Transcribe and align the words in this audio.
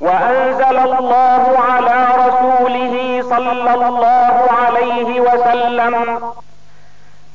وأنزل 0.00 0.78
الله 0.78 1.58
على 1.70 2.06
رسوله 2.26 3.22
صلى 3.22 3.74
الله 3.74 4.48
عليه 4.64 5.20
وسلم. 5.20 6.20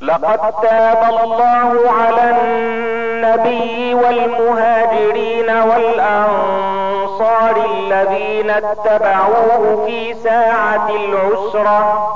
لقد 0.01 0.53
تاب 0.61 1.19
الله 1.23 1.91
على 1.91 2.35
النبي 2.41 3.93
والمهاجرين 3.93 5.49
والأنصار 5.49 7.55
الذين 7.71 8.49
اتبعوه 8.49 9.85
في 9.85 10.13
ساعة 10.13 10.89
العسرة. 10.89 12.11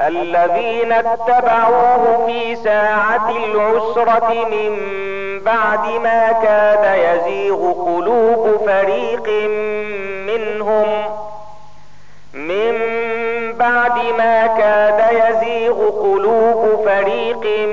الذين 0.00 0.92
اتبعوه 0.92 2.26
في 2.26 2.56
ساعة 2.56 3.30
العسرة 3.30 4.34
من 4.50 4.72
بعد 5.44 5.88
ما 5.88 6.32
كاد 6.32 6.98
يزيغ 6.98 7.72
قلوب 7.72 8.60
فريق 8.66 9.28
منهم. 10.26 10.88
من 12.34 12.74
بعد 13.52 13.98
ما 14.18 14.46
كاد 14.46 15.00
يزيغ 15.12 15.90
قلوب 15.90 16.84
فريق 16.84 17.68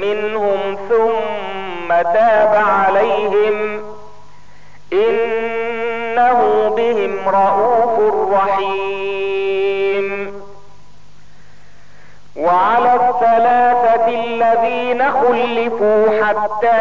منهم 0.00 0.76
ثم 0.88 1.88
تاب 1.88 2.54
عليهم. 2.54 3.82
إنه 4.92 6.68
بهم 6.76 7.28
رءوف 7.28 8.32
رحيم. 8.32 9.08
وعلى 12.36 12.94
الذين 14.42 15.02
خلفوا 15.12 16.06
حتى 16.24 16.76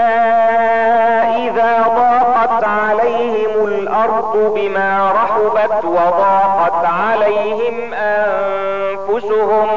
إذا 1.37 1.83
ضاقت 1.87 2.63
عليهم 2.63 3.65
الأرض 3.65 4.53
بما 4.55 5.11
رحبت 5.11 5.85
وضاقت 5.85 6.85
عليهم 6.85 7.93
أنفسهم 7.93 9.67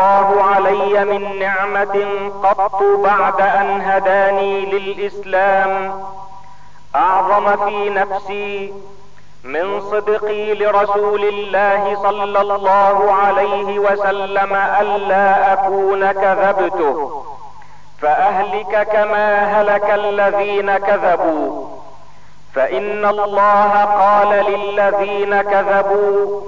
الله 0.00 0.42
علي 0.42 1.04
من 1.04 1.38
نعمة 1.38 1.96
قط 2.42 2.82
بعد 2.82 3.40
أن 3.40 3.80
هداني 3.80 4.66
للإسلام. 4.66 6.02
أعظم 6.96 7.56
في 7.64 7.90
نفسي 7.90 8.72
من 9.44 9.80
صدقي 9.80 10.54
لرسول 10.54 11.24
الله 11.24 11.96
صلى 12.02 12.40
الله 12.40 13.12
عليه 13.12 13.78
وسلم 13.78 14.54
ألا 14.54 15.52
أكون 15.52 16.12
كذبته 16.12 17.24
فأهلك 18.02 18.88
كما 18.92 19.60
هلك 19.60 19.90
الذين 19.90 20.78
كذبوا. 20.78 21.68
فإن 22.54 23.04
الله 23.04 23.84
قال 23.84 24.28
للذين 24.28 25.42
كذبوا 25.42 26.40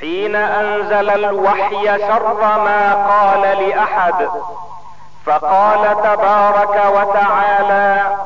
حين 0.00 0.36
أنزل 0.36 1.10
الوحي 1.10 1.98
شر 1.98 2.34
ما 2.38 2.94
قال 2.94 3.40
لأحد 3.40 4.28
فقال 5.26 5.96
تبارك 6.02 6.82
وتعالى 6.94 8.16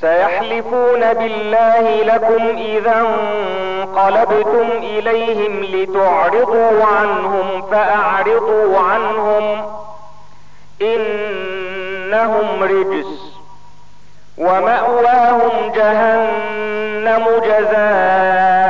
سيحلفون 0.00 1.12
بالله 1.12 2.02
لكم 2.02 2.56
إذا 2.56 2.96
انقلبتم 3.00 4.68
إليهم 4.76 5.64
لتعرضوا 5.64 6.84
عنهم 6.84 7.62
فأعرضوا 7.70 8.78
عنهم 8.78 9.66
إنهم 10.82 12.62
رجس 12.62 13.20
ومأواهم 14.38 15.72
جهنم 15.74 17.24
جزاء. 17.44 18.69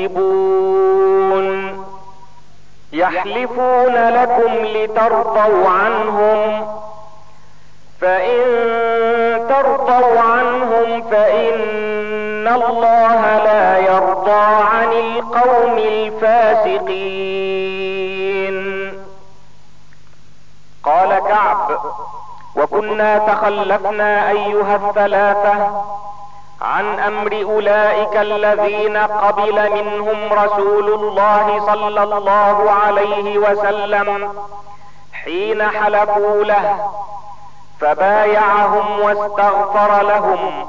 يكسبون 0.00 1.50
يحلفون 2.92 4.08
لكم 4.08 4.52
لترضوا 4.54 5.68
عنهم. 5.68 6.66
فإن 8.00 8.40
ترضوا 9.48 10.20
عنهم 10.20 11.02
فإن 11.02 12.48
الله 12.48 13.38
لا 13.44 13.78
يرضى 13.78 14.46
عن 14.72 14.92
القوم 14.92 15.78
الفاسقين. 15.78 17.10
قال 20.84 21.18
كعب 21.18 21.80
وكنا 22.56 23.18
تخلفنا 23.18 24.30
أيها 24.30 24.76
الثلاثة. 24.76 25.84
عن 26.62 27.00
أمر 27.00 27.42
أولئك 27.42 28.16
الذين 28.16 28.96
قبل 28.96 29.72
منهم 29.72 30.32
رسول 30.32 30.88
الله 30.94 31.66
صلى 31.66 32.02
الله 32.02 32.70
عليه 32.70 33.38
وسلم 33.38 34.32
حين 35.12 35.68
حلفوا 35.68 36.44
له 36.44 36.90
فبايعهم 37.80 39.00
واستغفر 39.00 40.02
لهم. 40.02 40.66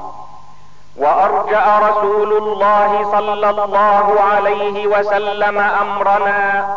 وأرجأ 0.96 1.78
رسول 1.88 2.32
الله 2.32 3.10
صلى 3.12 3.50
الله 3.50 4.20
عليه 4.20 4.86
وسلم 4.86 5.58
أمرنا 5.58 6.76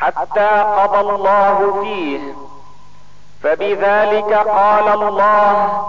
حتى 0.00 0.50
قضى 0.76 1.00
الله 1.00 1.80
فيه. 1.82 2.20
فبذلك 3.42 4.32
قال 4.34 4.88
الله 4.88 5.84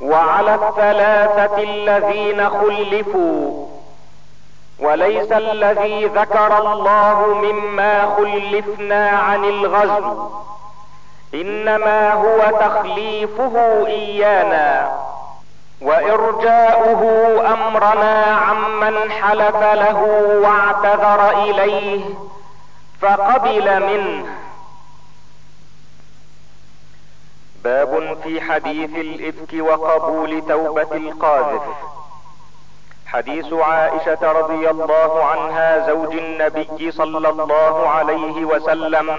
وعلى 0.00 0.54
الثلاثة 0.54 1.62
الذين 1.62 2.50
خلفوا 2.50 3.66
وليس 4.80 5.32
الذي 5.32 6.04
ذكر 6.04 6.58
الله 6.58 7.26
مما 7.42 8.14
خلفنا 8.16 9.08
عن 9.08 9.44
الغزو 9.44 10.28
إنما 11.34 12.12
هو 12.12 12.58
تخليفه 12.60 13.86
إيانا 13.86 14.92
وإرجاؤه 15.82 17.02
أمرنا 17.52 18.24
عمن 18.48 19.10
حلف 19.10 19.56
له 19.56 20.00
واعتذر 20.42 21.30
إليه 21.30 22.00
فقبل 23.02 23.82
منه. 23.86 24.26
باب 27.64 28.16
في 28.22 28.40
حديث 28.40 28.90
الإفك 28.90 29.52
وقبول 29.60 30.42
توبة 30.48 30.96
القاذف. 30.96 31.62
حديث 33.06 33.52
عائشة 33.52 34.32
رضي 34.32 34.70
الله 34.70 35.24
عنها 35.24 35.86
زوج 35.86 36.14
النبي 36.16 36.90
صلى 36.90 37.28
الله 37.28 37.88
عليه 37.88 38.44
وسلم 38.44 39.16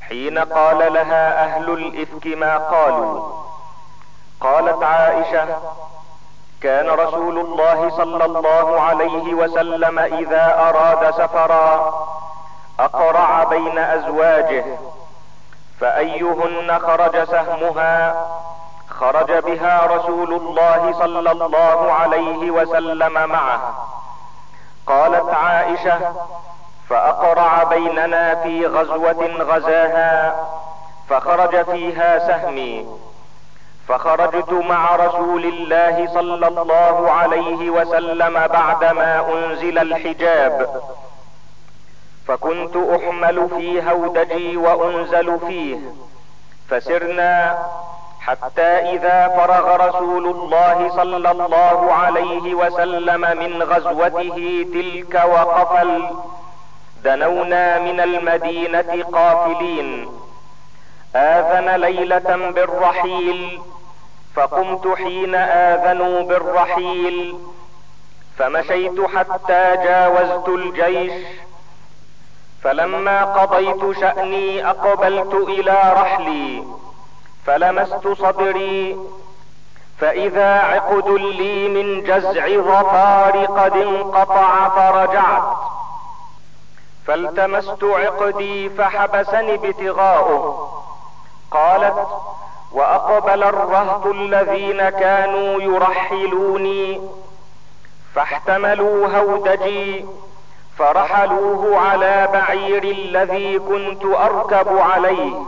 حين 0.00 0.38
قال 0.38 0.92
لها 0.92 1.44
أهل 1.44 1.70
الإفك 1.70 2.26
ما 2.26 2.58
قالوا؟ 2.58 3.32
قالت 4.40 4.82
عائشة 4.82 5.56
كان 6.62 6.90
رسول 6.90 7.38
الله 7.38 7.90
صلى 7.90 8.24
الله 8.24 8.80
عليه 8.80 9.34
وسلم 9.34 9.98
إذا 9.98 10.68
أراد 10.68 11.10
سفرا 11.10 11.94
أقرع 12.80 13.44
بين 13.44 13.78
أزواجه 13.78 14.64
فأيهن 15.80 16.78
خرج 16.78 17.24
سهمها 17.24 18.26
خرج 18.88 19.32
بها 19.32 19.86
رسول 19.86 20.34
الله 20.34 20.94
صلى 20.98 21.30
الله 21.30 21.92
عليه 21.92 22.50
وسلم 22.50 23.28
معه. 23.28 23.88
قالت 24.86 25.34
عائشة 25.34 25.98
فأقرع 26.88 27.62
بيننا 27.62 28.34
في 28.34 28.66
غزوة 28.66 29.26
غزاها 29.40 30.34
فخرج 31.08 31.64
فيها 31.64 32.18
سهمي. 32.18 32.86
فخرجت 33.88 34.52
مع 34.52 34.96
رسول 34.96 35.44
الله 35.44 36.08
صلى 36.14 36.46
الله 36.48 37.10
عليه 37.10 37.70
وسلم 37.70 38.46
بعدما 38.46 39.26
أنزل 39.34 39.78
الحجاب. 39.78 40.82
فكنت 42.30 42.76
أحمل 42.76 43.48
في 43.56 43.90
هودجي 43.90 44.56
وأنزل 44.56 45.38
فيه. 45.46 45.78
فسرنا 46.68 47.58
حتى 48.20 48.62
إذا 48.62 49.28
فرغ 49.28 49.88
رسول 49.88 50.26
الله 50.26 50.90
صلى 50.96 51.30
الله 51.30 51.92
عليه 51.92 52.54
وسلم 52.54 53.20
من 53.20 53.62
غزوته 53.62 54.66
تلك 54.74 55.14
وقفل 55.24 56.06
دنونا 57.04 57.78
من 57.78 58.00
المدينة 58.00 59.04
قافلين. 59.12 60.08
آذن 61.16 61.80
ليلة 61.80 62.50
بالرحيل 62.54 63.60
فقمت 64.36 64.96
حين 64.96 65.34
آذنوا 65.34 66.22
بالرحيل. 66.22 67.38
فمشيت 68.38 69.00
حتى 69.00 69.76
جاوزت 69.84 70.48
الجيش 70.48 71.12
فلما 72.62 73.24
قضيت 73.24 74.00
شأني 74.00 74.70
أقبلت 74.70 75.34
إلى 75.34 75.92
رحلي 75.96 76.64
فلمست 77.46 78.08
صدري 78.08 78.96
فإذا 79.98 80.54
عقد 80.60 81.08
لي 81.08 81.68
من 81.68 82.02
جزع 82.02 82.48
ظفار 82.48 83.44
قد 83.44 83.76
انقطع 83.76 84.68
فرجعت. 84.68 85.42
فالتمست 87.06 87.84
عقدي 87.84 88.70
فحبسني 88.70 89.54
ابتغاؤه. 89.54 90.70
قالت 91.50 92.06
وأقبل 92.72 93.42
الرهط 93.42 94.06
الذين 94.06 94.88
كانوا 94.88 95.62
يرحلوني 95.62 97.00
فاحتملوا 98.14 99.18
هودجي 99.18 100.06
فرحلوه 100.80 101.78
على 101.78 102.28
بعير 102.32 102.84
الذي 102.84 103.58
كنت 103.58 104.04
أركب 104.04 104.78
عليه 104.78 105.42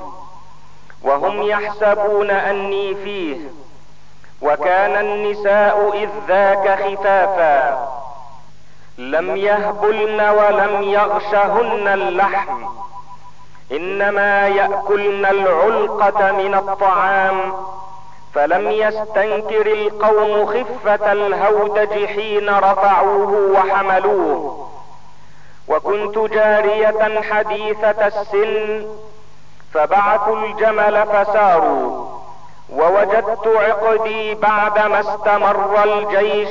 وهم 1.02 1.42
يحسبون 1.42 2.30
أني 2.30 2.94
فيه 2.94 3.36
وكان 4.42 5.06
النساء 5.06 5.90
إذ 5.94 6.08
ذاك 6.28 6.78
خفافا 6.78 7.88
لم 8.98 9.36
يهبلن 9.36 10.20
ولم 10.20 10.82
يغشهن 10.82 11.88
اللحم 11.88 12.64
إنما 13.72 14.48
يأكلن 14.48 15.26
العلقة 15.26 16.32
من 16.32 16.54
الطعام 16.54 17.52
فلم 18.34 18.70
يستنكر 18.70 19.66
القوم 19.66 20.46
خفة 20.46 21.12
الهودج 21.12 22.04
حين 22.06 22.48
رفعوه 22.50 23.50
وحملوه. 23.54 24.71
وكنت 25.68 26.18
جارية 26.18 27.20
حديثة 27.30 28.06
السن 28.06 28.86
فبعثوا 29.74 30.36
الجمل 30.36 31.06
فساروا 31.06 32.06
ووجدت 32.72 33.46
عقدي 33.46 34.34
بعدما 34.34 35.00
استمر 35.00 35.84
الجيش 35.84 36.48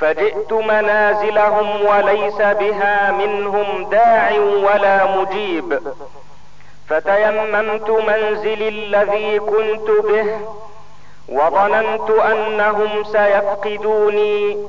فجئت 0.00 0.52
منازلهم 0.52 1.86
وليس 1.86 2.36
بها 2.36 3.10
منهم 3.10 3.84
داع 3.90 4.32
ولا 4.38 5.16
مجيب. 5.16 5.80
فتيممت 6.88 7.90
منزلي 7.90 8.68
الذي 8.68 9.38
كنت 9.38 9.90
به 10.04 10.40
وظننت 11.28 12.10
أنهم 12.10 13.04
سيفقدوني 13.04 14.66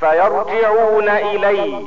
فيرجعون 0.00 1.08
إلي. 1.08 1.86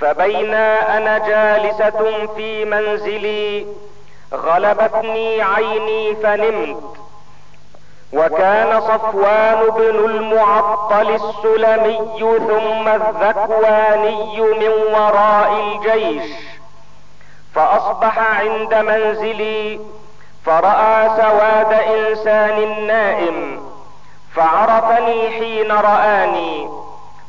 فبينا 0.00 0.96
أنا 0.96 1.18
جالسة 1.18 2.26
في 2.36 2.64
منزلي 2.64 3.66
غلبتني 4.34 5.42
عيني 5.42 6.14
فنمت 6.16 6.82
وكان 8.12 8.80
صفوان 8.80 9.70
بن 9.70 10.04
المعطل 10.04 11.10
السلمي 11.14 11.98
ثم 12.18 12.88
الذكواني 12.88 14.40
من 14.40 14.68
وراء 14.94 15.52
الجيش 15.52 16.30
فأصبح 17.54 18.18
عند 18.18 18.74
منزلي 18.74 19.80
فرأى 20.44 21.10
سواد 21.22 21.72
إنسان 21.72 22.86
نائم 22.86 23.60
فعرفني 24.34 25.30
حين 25.30 25.72
رآني. 25.72 26.68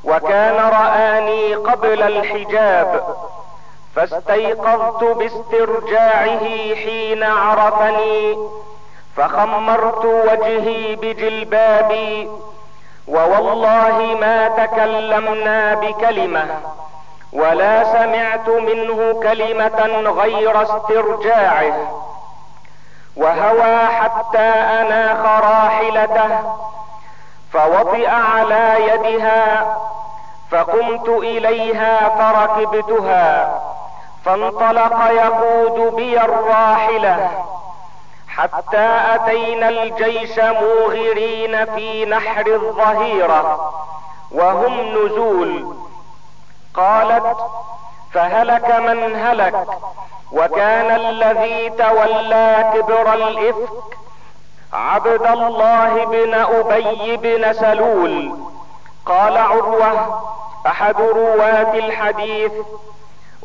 وكان 0.08 0.56
رآني 0.56 1.56
قبل 1.56 2.04
الحجاب 2.04 3.16
فاستيقظت 3.96 5.04
باسترجاعه 5.04 6.40
حين 6.76 7.24
عرفني 7.24 8.38
فخمرت 9.18 10.06
وجهي 10.06 10.96
بجلبابي 10.96 12.30
ووالله 13.08 14.18
ما 14.22 14.48
تكلمنا 14.48 15.74
بكلمة 15.76 16.46
ولا 17.34 17.84
سمعت 17.84 18.50
منه 18.50 19.20
كلمة 19.24 20.10
غير 20.22 20.62
استرجاعه 20.62 21.74
وهوى 23.16 23.88
حتى 23.88 24.50
أناخ 24.82 25.26
راحلته 25.44 26.30
فوطئ 27.54 28.08
على 28.10 28.78
يدها 28.88 29.78
فقمت 30.52 31.10
إليها 31.10 32.10
فركبتها 32.10 33.62
فانطلق 34.26 35.12
يقود 35.12 35.96
بي 35.96 36.22
الراحلة. 36.22 37.30
حتى 38.28 38.88
أتينا 39.16 39.70
الجيش 39.70 40.40
موغرين 40.40 41.66
في 41.66 42.06
نحر 42.06 42.48
الظهيرة 42.48 43.74
وهم 44.32 44.80
نزول. 44.80 45.76
قالت 46.74 47.38
فهلك 48.14 48.76
من 48.80 49.16
هلك 49.16 49.68
وكان 50.32 50.96
الذي 50.96 51.70
تولى 51.70 52.72
كبر 52.74 53.14
الإفك 53.14 53.98
عبد 54.74 55.28
الله 55.28 56.06
بن 56.06 56.34
أبي 56.34 57.18
بن 57.18 57.54
سلول. 57.54 58.40
قال 59.08 59.38
عروة 59.38 60.22
أحد 60.68 61.02
رواة 61.02 61.74
الحديث 61.74 62.52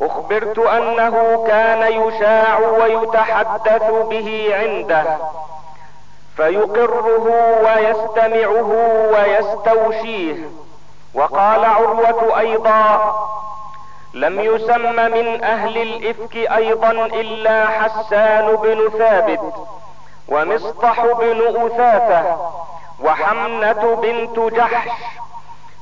أخبرت 0.01 0.59
أنه 0.59 1.45
كان 1.47 1.91
يشاع 2.07 2.59
ويتحدث 2.59 3.91
به 4.09 4.49
عنده 4.55 5.17
فيقره 6.37 7.27
ويستمعه 7.63 8.71
ويستوشيه. 9.13 10.35
وقال 11.13 11.65
عروة 11.65 12.39
أيضا 12.39 13.13
لم 14.13 14.39
يسم 14.39 14.95
من 14.95 15.43
أهل 15.43 15.77
الإفك 15.77 16.35
أيضا 16.35 16.91
إلا 16.91 17.67
حسان 17.67 18.55
بن 18.55 18.89
ثابت 18.97 19.53
ومصطح 20.27 21.05
بن 21.05 21.41
أثاثة 21.65 22.37
وحمنة 23.03 23.99
بنت 24.01 24.39
جحش 24.39 24.89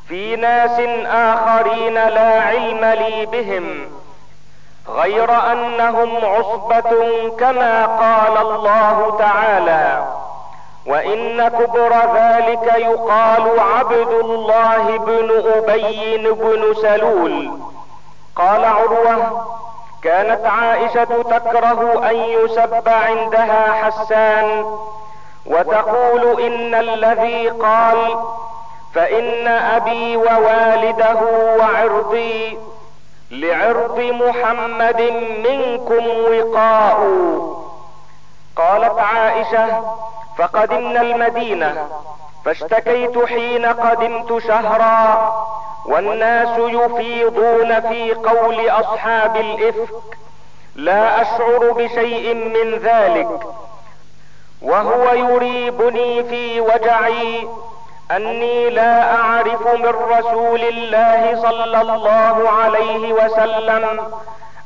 في 0.07 0.35
ناس 0.35 0.79
آخرين 1.07 1.93
لا 1.93 2.41
علم 2.41 2.85
لي 2.85 3.25
بهم 3.25 3.87
غير 4.89 5.51
أنهم 5.51 6.17
عصبة 6.25 7.29
كما 7.39 7.85
قال 7.85 8.37
الله 8.37 9.15
تعالى 9.19 10.03
وإن 10.85 11.47
كبر 11.47 11.93
ذلك 12.15 12.73
يقال 12.77 13.59
عبد 13.59 14.11
الله 14.11 14.97
بن 14.97 15.43
أبي 15.55 16.17
بن 16.17 16.73
سلول. 16.81 17.51
قال 18.35 18.65
عروة 18.65 19.45
كانت 20.03 20.45
عائشة 20.45 21.03
تكره 21.03 22.09
أن 22.09 22.15
يسب 22.15 22.89
عندها 22.89 23.83
حسان 23.83 24.65
وتقول 25.45 26.41
إن 26.41 26.75
الذي 26.75 27.49
قال 27.49 28.17
فإن 28.93 29.47
أبي 29.47 30.17
ووالده 30.17 31.19
وعرضي 31.59 32.57
لعرض 33.31 33.99
محمد 33.99 35.01
منكم 35.49 36.07
وقاء. 36.07 36.99
قالت 38.55 38.99
عائشة 38.99 39.83
فقدمنا 40.37 41.01
المدينة 41.01 41.87
فاشتكيت 42.45 43.25
حين 43.25 43.65
قدمت 43.65 44.37
شهرا 44.47 45.33
والناس 45.85 46.57
يفيضون 46.57 47.79
في 47.79 48.13
قول 48.13 48.69
أصحاب 48.69 49.35
الإفك 49.35 50.17
لا 50.75 51.21
أشعر 51.21 51.71
بشيء 51.71 52.33
من 52.35 52.79
ذلك 52.79 53.39
وهو 54.61 55.13
يريبني 55.13 56.23
في 56.23 56.61
وجعي. 56.61 57.47
أني 58.15 58.69
لا 58.69 59.15
أعرف 59.15 59.67
من 59.67 59.93
رسول 60.17 60.61
الله 60.61 61.41
صلى 61.41 61.81
الله 61.81 62.49
عليه 62.49 63.13
وسلم 63.13 63.99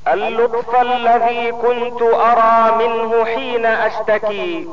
اللطف 0.08 0.82
الذي 0.82 1.52
كنت 1.52 2.02
أرى 2.02 2.88
منه 2.88 3.26
حين 3.26 3.66
أشتكي. 3.66 4.68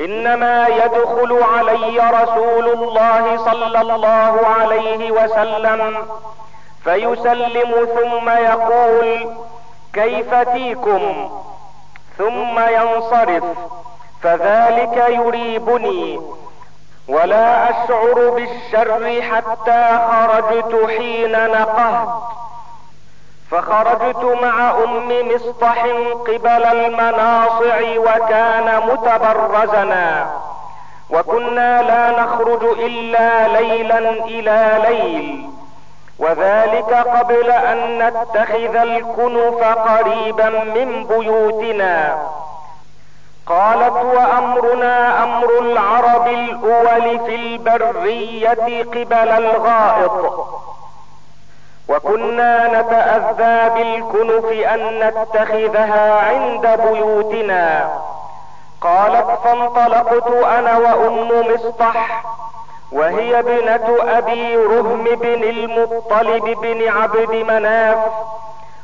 إنما 0.00 0.66
يدخل 0.68 1.42
علي 1.42 1.98
رسول 2.22 2.68
الله 2.68 3.36
صلى 3.36 3.80
الله 3.80 4.46
عليه 4.46 5.10
وسلم 5.10 6.06
فيسلم 6.84 7.88
ثم 7.96 8.28
يقول 8.28 9.36
كيف 9.92 10.34
فيكم؟ 10.34 11.30
ثم 12.18 12.58
ينصرف 12.58 13.44
فذلك 14.22 15.04
يريبني. 15.08 16.20
ولا 17.08 17.70
أشعر 17.70 18.30
بالشر 18.30 19.22
حتى 19.22 19.98
خرجت 20.10 20.90
حين 20.96 21.32
نقهت 21.32 22.08
فخرجت 23.50 24.24
مع 24.42 24.70
أم 24.70 25.28
مصطح 25.34 25.84
قبل 26.26 26.64
المناصع 26.64 27.80
وكان 27.98 28.82
متبرزنا. 28.86 30.26
وكنا 31.10 31.82
لا 31.82 32.22
نخرج 32.22 32.64
إلا 32.64 33.48
ليلا 33.48 33.98
إلى 34.10 34.78
ليل. 34.88 35.50
وذلك 36.18 36.94
قبل 36.94 37.50
أن 37.50 37.98
نتخذ 37.98 38.76
الكنف 38.76 39.64
قريبا 39.64 40.48
من 40.48 41.06
بيوتنا. 41.06 42.18
قالت 43.46 43.96
وأمرنا 43.96 45.24
أمر 45.24 45.58
العرب 45.58 46.26
الأول 46.26 47.18
في 47.26 47.34
البرية 47.34 48.82
قبل 48.82 49.28
الغائط. 49.28 50.46
وكنا 51.88 52.80
نتأذى 52.80 53.70
بالكنف 53.74 54.44
أن 54.52 54.98
نتخذها 54.98 56.20
عند 56.28 56.80
بيوتنا. 56.80 57.90
قالت 58.80 59.26
فانطلقت 59.44 60.28
أنا 60.28 60.78
وأم 60.78 61.52
مصطح 61.54 62.24
وهي 62.92 63.38
ابنة 63.38 63.96
أبي 64.18 64.56
رهم 64.56 65.04
بن 65.04 65.44
المطلب 65.44 66.44
بن 66.44 66.88
عبد 66.88 67.30
مناف 67.30 67.98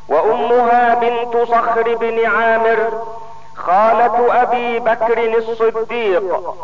وأمها 0.09 0.95
بنت 0.95 1.37
صخر 1.49 1.95
بن 1.95 2.27
عامر 2.27 3.03
خالة 3.57 4.43
أبي 4.43 4.79
بكر 4.79 5.39
الصديق 5.39 6.55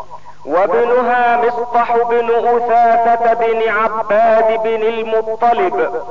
وابنها 0.44 1.36
مصطح 1.36 1.96
بن 1.96 2.30
أثاثة 2.30 3.34
بن 3.34 3.68
عباد 3.68 4.62
بن 4.62 4.82
المطلب. 4.82 6.02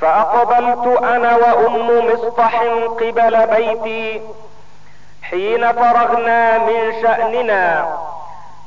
فأقبلت 0.00 1.02
أنا 1.02 1.36
وأم 1.36 2.06
مصطح 2.12 2.62
قبل 3.00 3.46
بيتي 3.46 4.22
حين 5.22 5.72
فرغنا 5.72 6.58
من 6.58 7.02
شأننا 7.02 7.98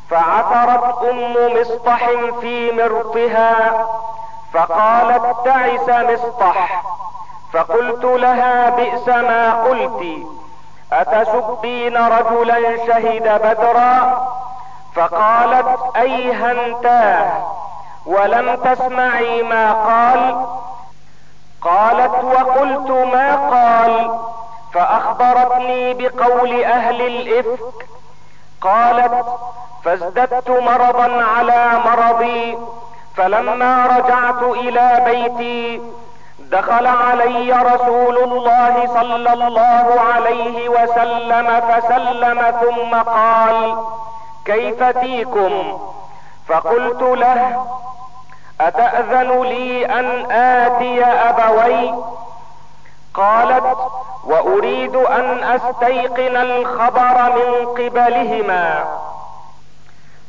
فعثرت 0.09 1.03
أم 1.03 1.35
مصطح 1.61 2.09
في 2.41 2.71
مرطها 2.71 3.87
فقالت 4.53 5.35
تعس 5.45 5.89
مصطح. 5.89 6.83
فقلت 7.53 8.03
لها 8.03 8.69
بئس 8.69 9.07
ما 9.07 9.63
قلت. 9.63 10.27
أتسبين 10.91 11.97
رجلا 11.97 12.77
شهد 12.87 13.41
بدرا؟ 13.43 14.27
فقالت 14.95 15.95
ايهنتاه 15.95 17.31
ولم 18.05 18.55
تسمعي 18.55 19.43
ما 19.43 19.71
قال؟ 19.73 20.45
قالت 21.61 22.23
وقلت 22.23 22.91
ما 23.13 23.35
قال؟ 23.35 24.19
فأخبرتني 24.73 25.93
بقول 25.93 26.63
أهل 26.63 27.01
الإفك. 27.01 27.87
قالت 28.61 29.25
فازددت 29.83 30.49
مرضا 30.49 31.23
على 31.23 31.79
مرضي 31.85 32.57
فلما 33.15 33.85
رجعت 33.85 34.43
إلى 34.43 35.03
بيتي 35.05 35.81
دخل 36.39 36.87
علي 36.87 37.51
رسول 37.51 38.17
الله 38.17 38.87
صلى 38.87 39.33
الله 39.33 40.01
عليه 40.13 40.69
وسلم 40.69 41.61
فسلم 41.69 42.53
ثم 42.61 42.95
قال 43.01 43.77
كيف 44.45 44.83
فيكم؟ 44.83 45.79
فقلت 46.47 47.01
له 47.01 47.65
أتأذن 48.61 49.41
لي 49.41 49.85
أن 49.85 50.31
آتي 50.31 51.03
أبوي؟ 51.05 51.93
قالت 53.13 53.77
وأريد 54.23 54.95
أن 54.95 55.43
أستيقن 55.43 56.37
الخبر 56.37 57.31
من 57.35 57.65
قبلهما. 57.65 58.85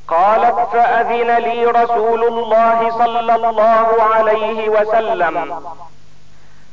قالت 0.08 0.68
فأذن 0.72 1.30
لي 1.36 1.64
رسول 1.64 2.24
الله 2.24 2.90
صلى 2.90 3.34
الله 3.34 4.02
عليه 4.14 4.68
وسلم. 4.68 5.64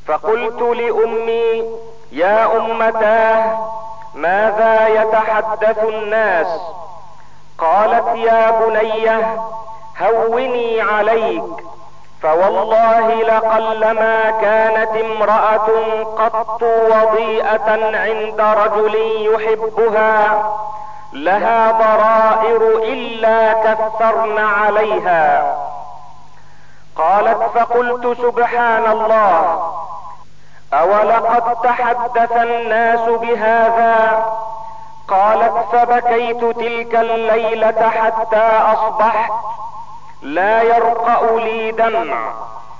فقلت 0.07 0.61
لأمي 0.61 1.63
يا 2.11 2.57
أمتاه 2.57 3.57
ماذا 4.15 4.87
يتحدث 4.87 5.83
الناس؟ 5.83 6.47
قالت 7.57 8.15
يا 8.15 8.51
بنيه 8.51 9.41
هوني 10.01 10.81
عليك 10.81 11.43
فوالله 12.21 13.13
لقلما 13.23 14.31
كانت 14.31 14.89
امرأة 15.05 15.69
قط 16.03 16.63
وضيئة 16.63 17.97
عند 17.97 18.41
رجل 18.41 18.95
يحبها 19.33 20.43
لها 21.13 21.71
ضرائر 21.71 22.83
إلا 22.83 23.53
كثرن 23.53 24.37
عليها. 24.37 25.55
قالت 26.95 27.41
فقلت 27.55 28.17
سبحان 28.17 28.91
الله 28.91 29.71
أولقد 30.73 31.55
تحدث 31.63 32.31
الناس 32.31 33.09
بهذا؟ 33.09 34.25
قالت 35.07 35.53
فبكيت 35.71 36.45
تلك 36.45 36.95
الليلة 36.95 37.89
حتى 37.89 38.61
أصبحت 38.73 39.31
لا 40.21 40.61
يرقأ 40.61 41.39
لي 41.39 41.71
دمع 41.71 42.33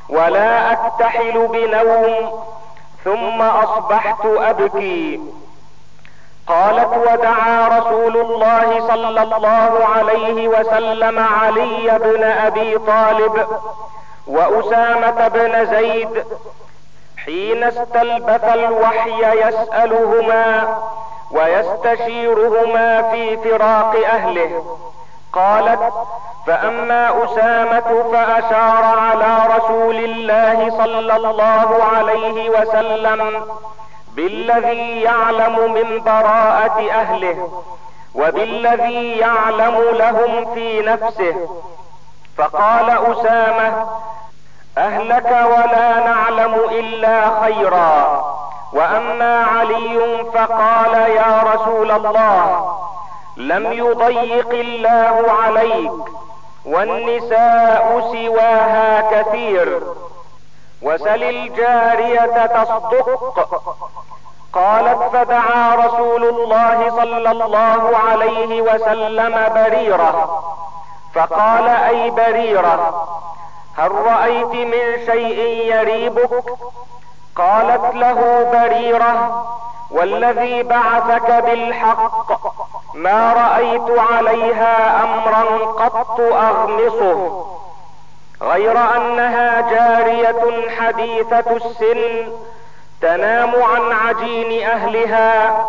ولا 0.10 0.72
أكتحل 0.72 1.48
بنوم 1.48 2.44
ثم 3.04 3.42
أصبحت 3.42 4.26
أبكي. 4.26 5.20
قالت 6.48 6.98
ودعا 6.98 7.68
رسول 7.80 8.18
الله 8.18 8.88
صلى 8.88 9.24
الله 9.24 9.86
عليه 9.96 10.48
وسلم 10.48 11.20
علي 11.20 12.00
بن 12.04 12.24
أبي 12.24 12.78
طالب 12.78 13.48
وأسامة 14.28 15.28
بن 15.28 15.66
زيد 15.66 16.26
حين 17.26 17.64
استلبث 17.64 18.44
الوحي 18.44 19.48
يسألهما 19.48 20.78
ويستشيرهما 21.32 23.02
في 23.12 23.38
فراق 23.38 23.96
أهله. 24.14 24.78
قالت 25.34 25.94
فأما 26.48 27.26
أسامة 27.26 28.12
فأشار 28.12 28.84
على 28.84 29.38
رسول 29.58 29.96
الله 29.96 30.70
صلى 30.70 31.16
الله 31.16 31.84
عليه 31.84 32.50
وسلم 32.50 33.46
بالذي 34.16 35.02
يعلم 35.02 35.74
من 35.74 36.04
براءة 36.04 36.92
أهله 36.92 37.64
وبالذي 38.16 39.18
يعلم 39.18 39.78
لهم 39.92 40.54
في 40.54 40.82
نفسه. 40.82 41.50
فقال 42.38 42.90
أسامة 42.90 43.86
أهلك 44.78 45.26
ولا 45.26 46.00
نعلم 46.00 46.56
إلا 46.56 47.42
خيرا. 47.42 48.24
وأما 48.74 49.44
علي 49.44 50.26
فقال 50.34 50.94
يا 50.94 51.44
رسول 51.54 51.92
الله 51.92 52.76
لم 53.38 53.72
يضيق 53.72 54.50
الله 54.50 55.32
عليك 55.44 55.92
والنساء 56.66 58.12
سواها 58.14 59.02
كثير 59.12 59.82
وسل 60.82 61.24
الجارية 61.24 62.46
تصدق. 62.46 63.08
قالت 64.54 65.00
فدعا 65.14 65.76
رسول 65.76 66.24
الله 66.24 66.90
صلى 66.90 67.32
الله 67.32 67.98
عليه 68.10 68.62
وسلم 68.62 69.50
بريرة. 69.56 70.44
فقال 71.16 71.68
أي 71.68 72.10
بريرة؟ 72.10 73.08
هل 73.78 73.92
رأيت 73.92 74.68
من 74.68 75.06
شيء 75.06 75.40
يريبك؟ 75.76 76.44
قالت 77.36 77.96
له 77.96 78.50
بريرة 78.54 79.46
والذي 79.92 80.64
بعثك 80.64 81.44
بالحق 81.44 82.42
ما 82.94 83.34
رأيت 83.34 84.00
عليها 84.00 85.04
أمرا 85.04 85.66
قط 85.66 86.20
أغمصه. 86.20 87.46
غير 88.42 88.78
أنها 88.98 89.62
جارية 89.62 90.70
حديثة 90.70 91.56
السن 91.56 92.32
تنام 93.02 93.64
عن 93.64 93.92
عجين 93.92 94.68
أهلها 94.68 95.66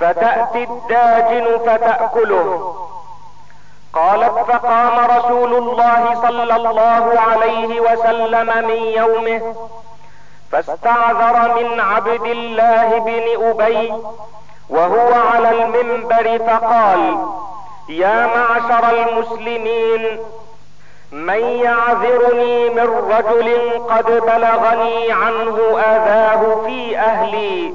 فتأتي 0.00 0.64
الداجن 0.64 1.58
فتأكله. 1.58 2.85
قالت 3.96 4.38
فقام 4.48 5.18
رسول 5.18 5.54
الله 5.54 6.14
صلى 6.22 6.56
الله 6.56 7.20
عليه 7.20 7.80
وسلم 7.80 8.46
من 8.68 8.82
يومه 9.00 9.54
فاستعذر 10.52 11.54
من 11.62 11.80
عبد 11.80 12.24
الله 12.26 12.98
بن 12.98 13.46
أبي 13.48 13.92
وهو 14.70 15.12
على 15.14 15.50
المنبر 15.50 16.38
فقال 16.38 17.18
يا 17.88 18.26
معشر 18.26 18.90
المسلمين 18.90 20.18
من 21.12 21.40
يعذرني 21.40 22.70
من 22.70 22.88
رجل 23.10 23.70
قد 23.88 24.06
بلغني 24.06 25.12
عنه 25.12 25.78
آذاه 25.78 26.62
في 26.66 26.98
أهلي؟ 26.98 27.72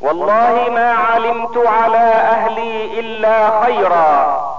والله 0.00 0.66
ما 0.70 0.92
علمت 0.92 1.56
على 1.56 2.12
أهلي 2.36 3.00
إلا 3.00 3.62
خيرا. 3.64 4.49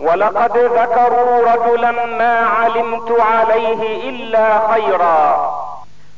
ولقد 0.00 0.58
ذكروا 0.58 1.52
رجلا 1.52 2.06
ما 2.06 2.46
علمت 2.46 3.20
عليه 3.20 4.10
إلا 4.10 4.68
خيرا 4.72 5.54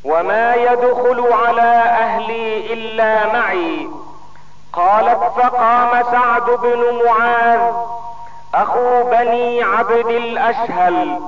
وما 0.04 0.54
يدخل 0.54 1.32
على 1.32 1.72
أهلي 2.00 2.72
إلا 2.72 3.32
معي. 3.32 3.88
قالت 4.72 5.20
فقام 5.36 6.02
سعد 6.12 6.50
بن 6.50 7.02
معاذ 7.06 7.72
أخو 8.54 9.02
بني 9.10 9.62
عبد 9.62 10.06
الأشهل. 10.06 11.20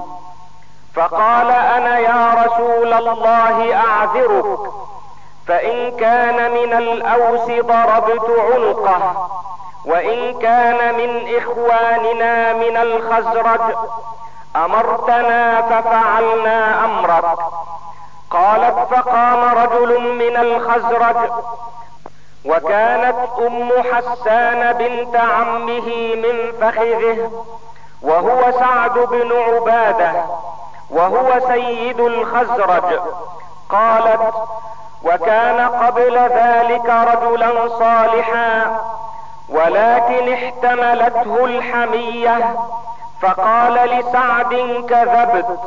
فقال 0.94 1.50
أنا 1.50 1.98
يا 1.98 2.44
رسول 2.44 2.92
الله 2.92 3.76
أعذرك 3.76 4.58
فإن 5.46 5.96
كان 5.96 6.50
من 6.50 6.72
الأوس 6.72 7.46
ضربت 7.46 8.30
عنقه. 8.52 9.28
وإن 9.88 10.38
كان 10.38 10.94
من 10.94 11.36
إخواننا 11.36 12.52
من 12.52 12.76
الخزرج 12.76 13.60
أمرتنا 14.56 15.62
ففعلنا 15.62 16.84
أمرك. 16.84 17.38
قالت 18.30 18.76
فقام 18.90 19.58
رجل 19.58 20.00
من 20.00 20.36
الخزرج 20.36 21.30
وكانت 22.44 23.16
أم 23.46 23.70
حسان 23.92 24.72
بنت 24.72 25.16
عمه 25.16 25.88
من 26.14 26.52
فخذه 26.60 27.30
وهو 28.02 28.52
سعد 28.52 28.98
بن 28.98 29.32
عبادة 29.32 30.12
وهو 30.90 31.40
سيد 31.48 32.00
الخزرج. 32.00 33.00
قالت 33.68 34.34
وكان 35.04 35.68
قبل 35.68 36.18
ذلك 36.18 36.86
رجلا 36.86 37.68
صالحا 37.68 38.80
ولكن 39.48 40.32
احتملته 40.32 41.44
الحمية. 41.44 42.56
فقال 43.22 43.74
لسعد 43.74 44.54
كذبت. 44.88 45.60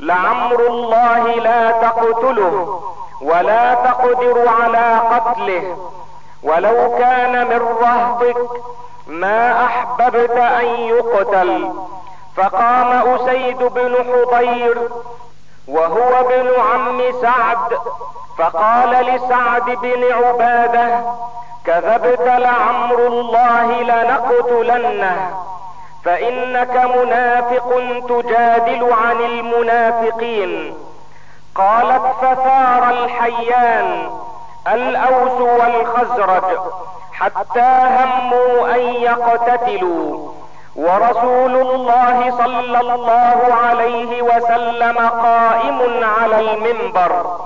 لعمر 0.00 0.66
الله 0.66 1.24
لا 1.34 1.70
تقتله 1.70 2.80
ولا 3.22 3.74
تقدر 3.74 4.48
على 4.48 4.98
قتله. 4.98 5.76
ولو 6.42 6.96
كان 6.98 7.46
من 7.48 7.60
رهطك 7.82 8.62
ما 9.06 9.64
أحببت 9.64 10.30
أن 10.30 10.64
يقتل. 10.64 11.72
فقام 12.36 13.14
أسيد 13.14 13.58
بن 13.58 13.94
حضير 13.94 14.88
وهو 15.68 16.20
ابن 16.20 16.60
عم 16.60 17.02
سعد 17.22 17.78
فقال 18.38 18.90
لسعد 18.90 19.64
بن 19.64 20.04
عبادة 20.12 21.00
كذبت 21.64 22.20
لعمر 22.20 23.06
الله 23.06 23.82
لنقتلنه 23.82 25.30
فإنك 26.04 26.76
منافق 26.96 27.82
تجادل 28.08 28.92
عن 28.92 29.20
المنافقين. 29.20 30.74
قالت 31.54 32.02
فثار 32.20 32.90
الحيان 32.90 34.10
الأوس 34.72 35.40
والخزرج 35.40 36.58
حتى 37.12 37.88
هموا 37.98 38.74
أن 38.74 38.80
يقتتلوا. 38.80 40.32
ورسول 40.76 41.56
الله 41.56 42.30
صلى 42.38 42.80
الله 42.80 43.54
عليه 43.66 44.22
وسلم 44.22 44.98
قائم 44.98 46.04
على 46.04 46.40
المنبر. 46.40 47.40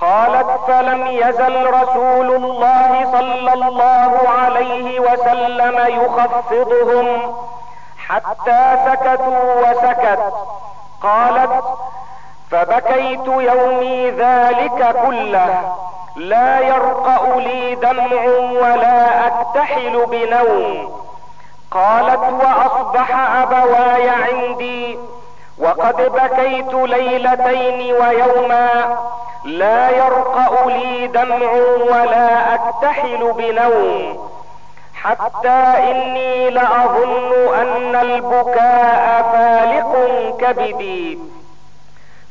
قالت 0.00 0.46
فلم 0.66 1.06
يزل 1.06 1.66
رسول 1.70 2.30
الله 2.30 3.08
صلى 3.12 3.52
الله 3.52 4.28
عليه 4.28 5.00
وسلم 5.00 5.76
يخفضهم 5.88 7.34
حتى 8.08 8.76
سكتوا 8.86 9.70
وسكت. 9.70 10.32
قالت 11.02 11.64
فبكيت 12.50 13.26
يومي 13.26 14.10
ذلك 14.10 14.96
كله. 15.06 15.74
لا 16.16 16.60
يرقأ 16.60 17.40
لي 17.40 17.74
دمع 17.74 18.22
ولا 18.62 19.26
اكتحل 19.26 20.06
بنوم. 20.06 21.00
قالت 21.70 22.22
وأصبح 22.32 23.36
أبواي 23.42 24.08
عندي. 24.08 24.98
وقد 25.58 25.96
بكيت 25.96 26.74
ليلتين 26.74 27.94
ويوما. 27.94 28.98
لا 29.44 29.90
يرقأ 29.90 30.70
لي 30.70 31.06
دمع 31.06 31.52
ولا 31.90 32.54
أكتحل 32.54 33.32
بنوم. 33.32 34.30
حتى 34.94 35.48
إني 35.90 36.50
لأظن 36.50 37.54
أن 37.54 37.96
البكاء 37.96 39.22
فالق 39.32 39.96
كبدي. 40.40 41.18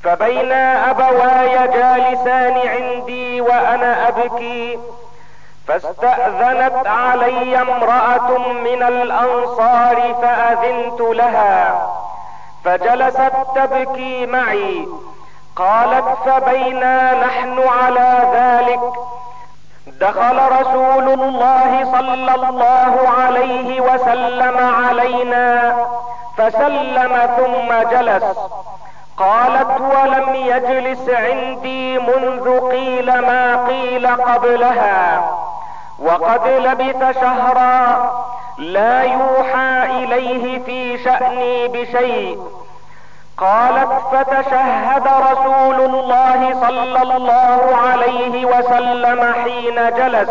فبين 0.03 0.51
أبواي 0.51 1.67
جالسان 1.67 2.57
عندي 2.67 3.41
وأنا 3.41 4.07
أبكي. 4.07 4.79
فاستأذنت 5.67 6.87
علي 6.87 7.61
امرأة 7.61 8.37
من 8.37 8.83
الأنصار 8.83 10.15
فأذنت 10.21 11.01
لها. 11.01 11.89
فجلست 12.63 13.31
تبكي 13.55 14.25
معي. 14.25 14.87
قالت 15.59 16.05
فبينا 16.25 17.13
نحن 17.25 17.59
على 17.67 18.19
ذلك. 18.33 18.79
دخل 19.87 20.39
رسول 20.61 21.07
الله 21.09 21.91
صلى 21.91 22.35
الله 22.35 23.09
عليه 23.19 23.81
وسلم 23.81 24.57
علينا 24.57 25.75
فسلم 26.37 27.13
ثم 27.37 27.89
جلس. 27.91 28.23
قالت 29.17 29.81
ولم 29.81 30.35
يجلس 30.35 31.09
عندي 31.09 31.99
منذ 31.99 32.69
قيل 32.71 33.19
ما 33.19 33.65
قيل 33.67 34.07
قبلها 34.07 35.31
وقد 35.99 36.47
لبث 36.47 37.21
شهرا 37.21 38.11
لا 38.57 39.03
يوحى 39.03 39.85
إليه 40.03 40.63
في 40.63 41.03
شأني 41.03 41.67
بشيء. 41.67 42.39
قالت 43.39 43.91
فتشهد 44.11 45.07
رسول 45.31 45.79
الله 45.81 46.53
صلى 46.61 47.01
الله 47.01 47.75
عليه 47.75 48.45
وسلم 48.45 49.33
حين 49.43 49.75
جلس. 49.97 50.29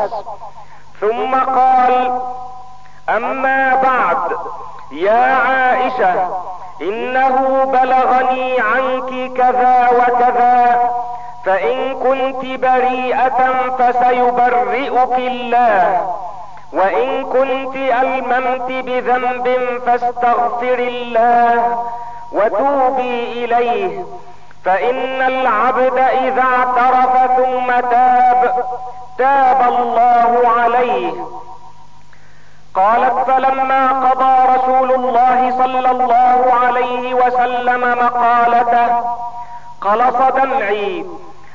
ثم 1.00 1.34
قال 1.34 2.20
أما 3.08 3.74
بعد 3.82 4.36
يا 4.92 5.34
عائشة 5.34 6.28
إنه 6.82 7.64
بلغني 7.64 8.60
عنك 8.60 9.32
كذا 9.36 9.88
وكذا 9.88 10.90
فإن 11.44 11.94
كنت 11.94 12.60
بريئة 12.60 13.40
فسيبرئك 13.78 15.18
الله 15.18 16.00
وإن 16.72 17.24
كنت 17.24 17.76
ألممت 17.76 18.68
بذنب 18.86 19.48
فاستغفر 19.86 20.78
الله 20.78 21.82
وتوبي 22.32 23.44
إليه. 23.44 24.04
فإن 24.64 25.22
العبد 25.22 25.98
إذا 25.98 26.42
اعترف 26.42 27.30
ثم 27.36 27.80
تاب 27.90 28.64
تاب 29.18 29.72
الله 29.72 30.42
عليه. 30.58 31.12
قالت 32.74 33.30
فلما 33.30 33.88
قضى 33.88 34.58
رسول 34.58 34.92
الله 34.92 35.50
صلى 35.50 35.90
الله 35.90 36.54
عليه 36.62 37.14
وسلم 37.14 37.80
مقالته 37.80 39.04
قلص 39.80 40.32
دمعي 40.36 41.06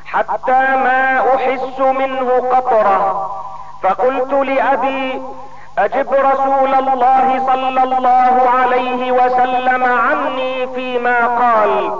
حتى 0.05 0.61
ما 0.75 1.23
أحس 1.35 1.79
منه 1.79 2.49
قطرة. 2.51 3.29
فقلت 3.83 4.33
لأبي 4.33 5.21
أجب 5.77 6.13
رسول 6.13 6.73
الله 6.73 7.45
صلى 7.47 7.83
الله 7.83 8.49
عليه 8.49 9.11
وسلم 9.11 9.83
عني 9.83 10.67
فيما 10.67 11.27
قال. 11.27 11.91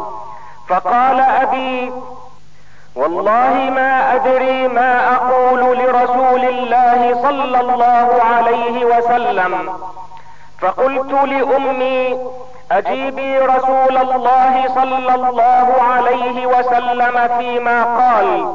فقال 0.70 1.20
أبي 1.20 1.92
والله 2.96 3.54
ما 3.76 4.16
أدري 4.16 4.68
ما 4.68 5.16
أقول 5.16 5.78
لرسول 5.78 6.46
الله 6.46 7.20
صلى 7.22 7.60
الله 7.60 8.22
عليه 8.36 8.86
وسلم. 8.86 9.70
فقلت 10.62 11.14
لأمي 11.14 12.18
أجيبي 12.72 13.40
رسول 13.40 13.98
الله 13.98 14.68
صلى 14.76 15.16
الله 15.16 15.68
عليه 15.94 16.46
وسلم 16.48 17.28
فيما 17.38 17.84
قال. 17.84 18.54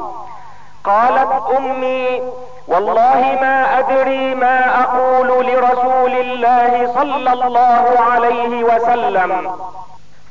قالت 0.85 1.33
أمي 1.57 2.23
والله 2.69 3.39
ما 3.41 3.79
أدري 3.79 4.35
ما 4.35 4.83
أقول 4.83 5.47
لرسول 5.47 6.13
الله 6.13 6.93
صلى 6.95 7.33
الله 7.33 7.85
عليه 8.13 8.65
وسلم. 8.65 9.51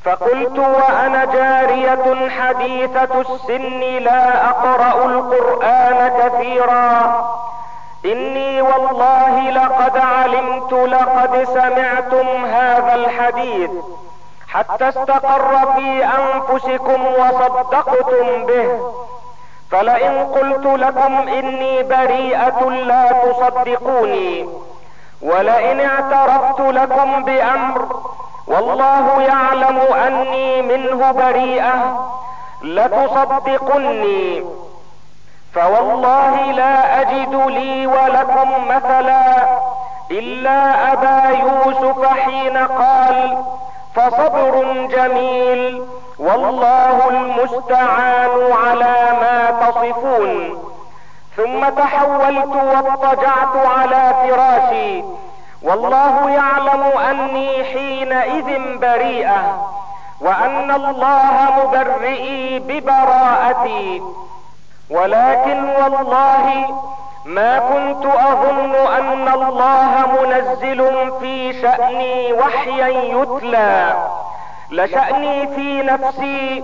فقلت 0.05 0.59
وأنا 0.59 1.25
جارية 1.25 2.29
حديثة 2.29 3.21
السن 3.21 3.79
لا 3.79 4.49
أقرأ 4.49 5.05
القرآن 5.05 6.11
كثيرا. 6.19 7.15
إني 8.05 8.61
والله 8.61 9.49
لقد 9.49 9.97
علمت 9.97 10.73
لقد 10.73 11.43
سمعتم 11.43 12.45
هذا 12.45 12.95
الحديث. 12.95 13.71
حتى 14.47 14.89
استقر 14.89 15.73
في 15.75 16.05
أنفسكم 16.05 17.05
وصدقتم 17.07 18.45
به. 18.45 18.96
فلئن 19.71 20.17
قلت 20.25 20.65
لكم 20.65 21.13
إني 21.27 21.83
بريئة 21.83 22.69
لا 22.69 23.11
تصدقوني 23.11 24.49
ولئن 25.21 25.79
اعترفت 25.79 26.59
لكم 26.59 27.23
بأمر 27.23 27.87
والله 28.47 29.21
يعلم 29.21 29.77
أني 29.79 30.61
منه 30.61 31.11
بريئة 31.11 32.05
لتصدقني 32.63 34.43
فوالله 35.53 36.51
لا 36.51 37.01
أجد 37.01 37.35
لي 37.35 37.87
ولكم 37.87 38.67
مثلا 38.67 39.47
إلا 40.11 40.93
أبا 40.93 41.29
يوسف 41.39 42.05
حين 42.07 42.57
قال 42.57 43.43
فصبر 43.95 44.63
جميل. 44.87 45.83
والله 46.19 47.09
المستعان 47.09 48.51
على 48.51 48.95
ما 49.21 49.51
تصفون. 49.67 50.63
ثم 51.37 51.69
تحولت 51.69 52.55
واضطجعت 52.55 53.55
على 53.77 54.13
فراشي. 54.23 55.03
والله 55.63 56.29
يعلم 56.29 56.83
أني 56.83 57.63
حينئذ 57.63 58.77
بريئة 58.77 59.67
وأن 60.21 60.71
الله 60.71 61.47
مبرئي 61.63 62.59
ببراءتي. 62.59 64.01
ولكن 64.89 65.69
والله 65.69 66.65
ما 67.25 67.59
كنت 67.59 68.05
أظن 68.05 68.75
أن 68.75 69.27
الله 69.27 69.91
منزل 70.21 71.11
في 71.19 71.61
شأني 71.61 72.33
وحيا 72.33 72.87
يتلى. 72.87 74.06
لشأني 74.71 75.47
في 75.47 75.83
نفسي 75.83 76.63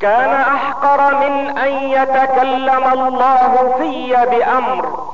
كان 0.00 0.34
أحقر 0.34 1.14
من 1.14 1.58
أن 1.58 1.72
يتكلم 1.72 2.84
الله 2.92 3.74
في 3.78 4.16
بأمر. 4.30 5.06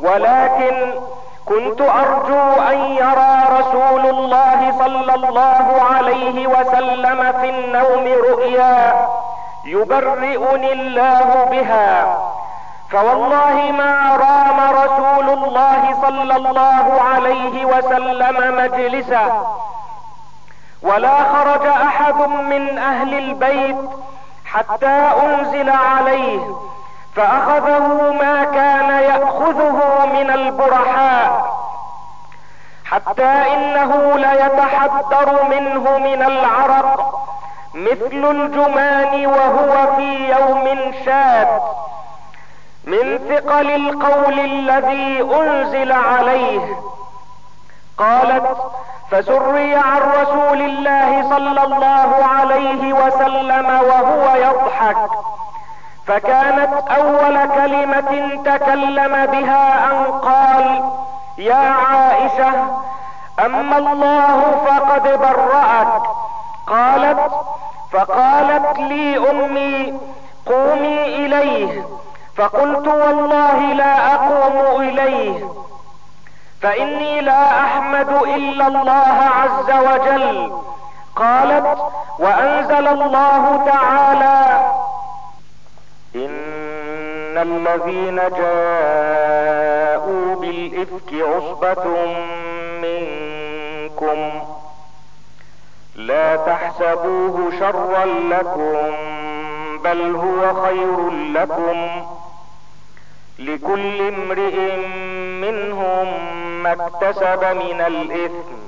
ولكن 0.00 0.94
كنت 1.46 1.80
أرجو 1.80 2.62
أن 2.70 2.78
يرى 2.78 3.58
رسول 3.58 4.06
الله 4.06 4.72
صلى 4.78 5.14
الله 5.14 5.82
عليه 5.90 6.46
وسلم 6.46 7.32
في 7.40 7.50
النوم 7.50 8.04
رؤيا 8.30 9.08
يبرئني 9.64 10.72
الله 10.72 11.48
بها. 11.50 12.18
فوالله 12.90 13.72
ما 13.72 14.16
رام 14.16 14.60
رسول 14.82 15.28
الله 15.30 15.94
صلى 16.02 16.36
الله 16.36 17.02
عليه 17.02 17.64
وسلم 17.64 18.56
مجلسه. 18.56 19.46
ولا 20.82 21.24
خرج 21.24 21.66
أحد 21.66 22.14
من 22.28 22.78
أهل 22.78 23.14
البيت 23.14 23.76
حتى 24.44 25.10
أنزل 25.26 25.70
عليه 25.70 26.40
فأخذه 27.16 28.12
ما 28.12 28.44
كان 28.44 28.90
يأخذه 28.90 30.06
من 30.06 30.30
البرحاء 30.30 31.58
حتى 32.84 33.22
إنه 33.54 34.16
ليتحدر 34.16 35.44
منه 35.50 35.98
من 35.98 36.22
العرق 36.22 37.18
مثل 37.74 38.30
الجمان 38.30 39.26
وهو 39.26 39.96
في 39.96 40.30
يوم 40.30 40.92
شاد. 41.04 41.60
من 42.84 43.18
ثقل 43.28 43.70
القول 43.70 44.40
الذي 44.40 45.22
أنزل 45.22 45.92
عليه 45.92 46.80
قالت 47.98 48.56
فسري 49.10 49.74
عن 49.74 50.00
رسول 50.20 50.62
الله 50.62 51.28
صلى 51.30 51.64
الله 51.64 52.24
عليه 52.38 52.92
وسلم 52.92 53.66
وهو 53.66 54.36
يضحك. 54.36 54.96
فكانت 56.06 56.72
أول 56.90 57.46
كلمة 57.48 58.42
تكلم 58.44 59.26
بها 59.26 59.90
أن 59.90 60.04
قال 60.04 60.90
يا 61.38 61.54
عائشة 61.54 62.52
أما 63.44 63.78
الله 63.78 64.40
فقد 64.66 65.02
برأك. 65.02 66.02
قالت 66.66 67.30
فقالت 67.92 68.78
لي 68.78 69.30
أمي 69.30 69.98
قومي 70.46 71.04
إليه. 71.04 71.84
فقلت 72.36 72.88
والله 72.88 73.58
لا 73.60 74.14
اقوم 74.14 74.80
اليه 74.82 75.48
فإني 76.68 77.20
لا 77.20 77.60
أحمد 77.64 78.08
إلا 78.36 78.66
الله 78.66 79.16
عز 79.40 79.70
وجل. 79.70 80.52
قالت 81.16 81.78
وأنزل 82.18 82.88
الله 82.88 83.64
تعالى 83.66 84.70
إن 86.16 87.38
الذين 87.38 88.16
جاءوا 88.16 89.56
بالإفك 90.36 91.10
عصبة 91.14 91.84
منكم 92.82 94.30
لا 95.94 96.36
تحسبوه 96.36 97.52
شرا 97.60 98.04
لكم 98.04 98.76
بل 99.84 100.16
هو 100.16 100.62
خير 100.62 101.10
لكم. 101.10 101.88
لكل 103.38 104.08
امرئ 104.08 104.76
منهم 105.40 106.08
ما 106.62 106.72
اكتسب 106.72 107.44
من 107.44 107.80
الإثم 107.80 108.58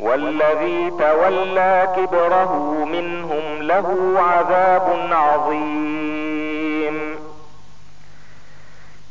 والذي 0.00 0.90
تولى 0.90 1.88
كبره 1.96 2.84
منهم 2.84 3.62
له 3.62 4.14
عذاب 4.18 5.08
عظيم. 5.12 7.16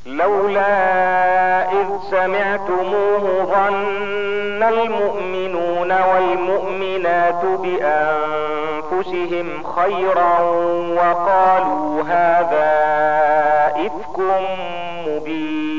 لولا 0.06 1.72
إذ 1.72 1.88
سمعتموه 2.12 3.44
ظن 3.44 4.64
المؤمنون 4.64 5.92
والمؤمنات 5.92 7.46
بأنفسهم 7.46 9.48
خيرا 9.64 10.40
وقالوا 11.00 12.04
هذا 12.04 12.70
إفك 13.86 14.20
مبين. 15.08 15.79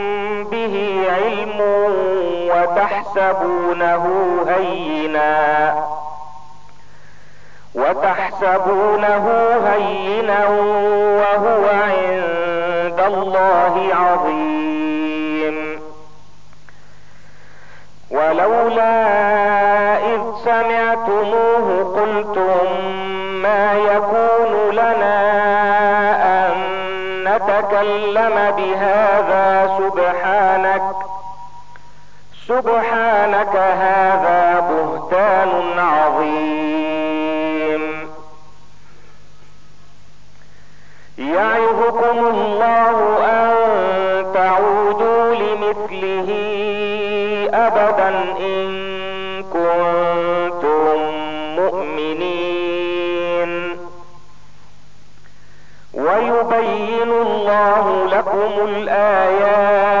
به 0.67 1.11
علم 1.11 1.61
وتحسبونه 2.49 4.05
هينا 4.47 5.75
وتحسبونه 7.75 9.25
هينا 9.67 10.47
وهو 11.19 11.65
عند 11.67 12.99
الله 12.99 13.89
عظيم 13.93 15.79
ولولا 18.11 19.01
إذ 19.97 20.21
سمعتموه 20.45 21.83
قلتم 21.99 22.91
ما 23.41 23.73
يكون 23.73 24.71
لنا 24.71 25.40
سبحانك 32.51 33.55
هذا 33.55 34.59
بهتان 34.69 35.79
عظيم. 35.79 37.83
يعظكم 41.17 42.17
الله 42.33 42.97
أن 43.25 43.53
تعودوا 44.33 45.35
لمثله 45.35 46.29
أبدا 47.53 48.09
إن 48.39 48.67
كنتم 49.43 50.99
مؤمنين. 51.59 53.51
ويبين 55.93 57.11
الله 57.11 58.05
لكم 58.05 58.51
الآيات 58.65 60.00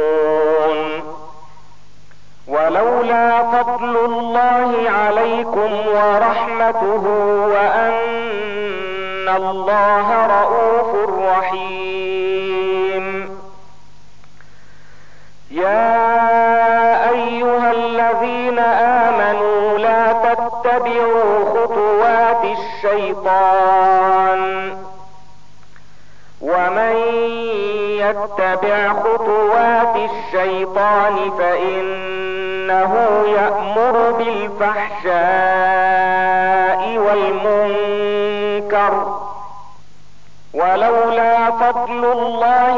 ولولا 2.81 3.43
فضل 3.43 3.95
الله 4.05 4.89
عليكم 4.89 5.71
ورحمته 5.87 7.03
وأن 7.53 9.29
الله 9.29 10.25
رءوف 10.25 11.19
رحيم. 11.37 13.05
يا 15.51 17.09
أيها 17.09 17.71
الذين 17.71 18.59
آمنوا 18.59 19.77
لا 19.77 20.13
تتبعوا 20.13 21.45
خطوات 21.53 22.43
الشيطان. 22.57 24.41
ومن 26.41 26.95
يتبع 28.01 28.93
خطوات 28.93 29.95
الشيطان 29.95 31.31
فانه 32.81 33.27
يأمر 33.27 34.11
بالفحشاء 34.11 35.11
والمنكر 36.97 38.93
ولولا 40.53 41.51
فضل 41.51 42.05
الله 42.11 42.70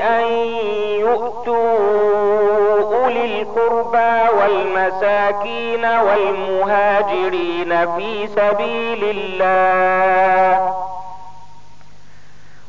أن 0.00 0.22
يؤتوا 1.00 1.78
أولي 2.94 3.42
القربى 3.42 4.14
والمساكين 4.38 5.84
والمهاجرين 5.84 7.70
في 7.96 8.28
سبيل 8.36 9.04
الله 9.16 10.74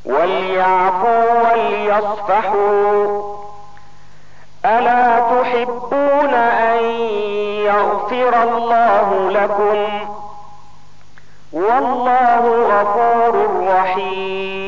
وليعفوا 0.05 1.51
وليصفحوا. 1.51 3.23
ألا 4.65 5.19
تحبون 5.19 6.33
أن 6.33 6.83
يغفر 7.65 8.43
الله 8.43 9.31
لكم؟ 9.31 10.07
والله 11.53 12.43
غفور 12.71 13.35
رحيم. 13.67 14.62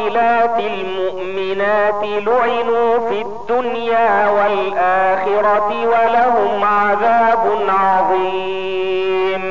الغافلات 0.00 0.58
المؤمنات 0.58 2.04
لعنوا 2.04 3.08
في 3.08 3.22
الدنيا 3.22 4.30
والآخرة 4.30 5.86
ولهم 5.86 6.64
عذاب 6.64 7.62
عظيم. 7.68 9.44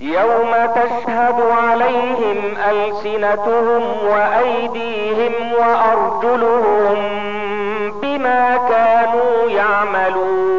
يوم 0.00 0.52
تشهد 0.74 1.40
عليهم 1.40 2.56
ألسنتهم 2.70 3.82
وأيديهم 4.06 5.52
وأرجلهم 5.52 6.98
بما 8.00 8.56
كانوا 8.68 9.50
يعملون. 9.50 10.52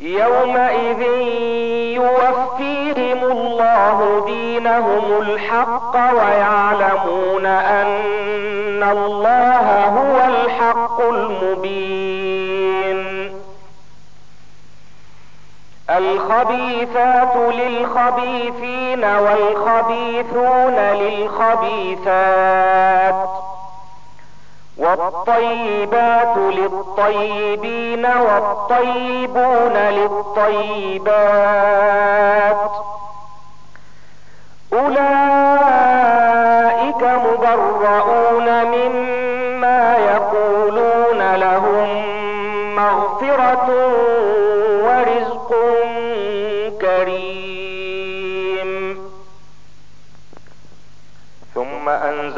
يومئذ 0.00 1.02
الله 3.74 4.24
دينهم 4.26 5.20
الحق 5.20 5.94
ويعلمون 5.94 7.46
أن 7.46 8.82
الله 8.82 9.84
هو 9.86 10.16
الحق 10.28 11.00
المبين. 11.00 12.54
الخبيثات 15.90 17.36
للخبيثين 17.36 19.04
والخبيثون 19.04 20.74
للخبيثات 20.74 22.24
والطيبات 24.78 26.36
للطيبين 26.36 28.06
والطيبون 28.06 29.72
للطيبات 29.72 31.14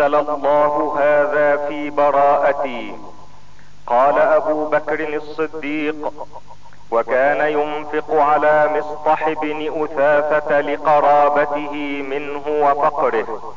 انزل 0.07 0.31
الله 0.31 0.97
هذا 0.99 1.67
في 1.69 1.91
براءتي. 1.91 2.99
قال 3.87 4.19
أبو 4.19 4.69
بكر 4.69 5.15
الصديق 5.17 6.13
وكان 6.91 7.41
ينفق 7.61 8.15
على 8.15 8.71
مصطح 8.79 9.29
بن 9.29 9.85
أثاثة 9.85 10.61
لقرابته 10.61 12.03
منه 12.11 12.43
وفقره. 12.49 13.55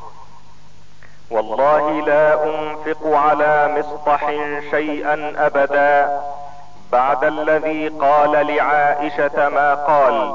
والله 1.30 1.90
لا 1.90 2.44
أنفق 2.44 3.06
على 3.06 3.78
مصطح 3.78 4.30
شيئا 4.70 5.32
ابدا 5.36 6.20
بعد 6.92 7.24
الذي 7.24 7.88
قال 7.88 8.46
لعائشة 8.46 9.48
ما 9.48 9.74
قال. 9.74 10.34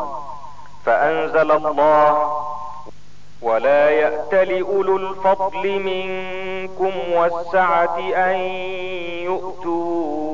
فأنزل 0.85 1.51
الله 1.51 2.44
ولا 3.45 3.89
يأتل 3.89 4.61
أولو 4.61 4.97
الفضل 4.97 5.79
منكم 5.79 6.91
والسعة 7.13 7.99
أن 7.99 8.35
يؤتوا 9.23 10.25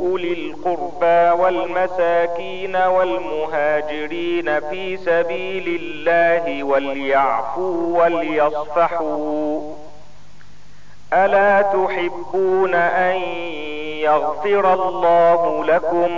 أولي 0.00 0.32
القربى 0.32 1.42
والمساكين 1.42 2.76
والمهاجرين 2.76 4.60
في 4.60 4.96
سبيل 4.96 5.80
الله 5.82 6.64
وليعفوا 6.64 8.02
وليصفحوا. 8.02 9.60
ألا 11.12 11.62
تحبون 11.62 12.74
أن 12.74 13.16
يغفر 14.00 14.74
الله 14.74 15.64
لكم؟ 15.64 16.10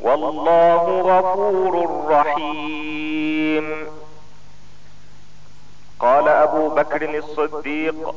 والله 0.00 1.00
غفور 1.00 1.88
رحيم. 2.10 3.99
قال 6.00 6.28
أبو 6.28 6.68
بكر 6.68 7.18
الصديق 7.18 8.14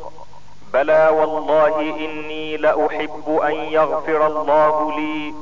بلى 0.73 1.09
والله 1.09 1.79
إني 1.79 2.57
لأحب 2.57 3.39
أن 3.43 3.53
يغفر 3.53 4.27
الله 4.27 4.91
لي. 4.99 5.33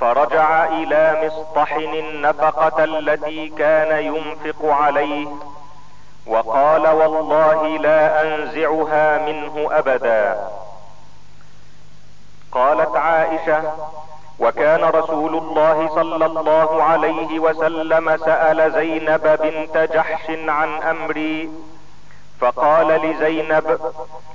فرجع 0.00 0.64
إلى 0.68 1.22
مصطحن 1.26 1.94
النفقة 1.94 2.84
التي 2.84 3.48
كان 3.48 4.04
ينفق 4.04 4.64
عليه 4.64 5.28
وقال 6.26 6.88
والله 6.88 7.78
لا 7.78 8.22
أنزعها 8.22 9.18
منه 9.18 9.68
أبدا. 9.72 10.50
قالت 12.52 12.96
عائشة 12.96 13.72
وكان 14.40 14.84
رسول 14.84 15.36
الله 15.36 15.88
صلى 15.94 16.26
الله 16.26 16.82
عليه 16.82 17.38
وسلم 17.38 18.16
سأل 18.16 18.72
زينب 18.72 19.38
بنت 19.42 19.92
جحش 19.94 20.30
عن 20.30 20.82
أمري 20.82 21.50
فقال 22.40 22.86
لزينب 22.86 23.80